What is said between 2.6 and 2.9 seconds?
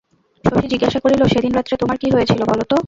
তো?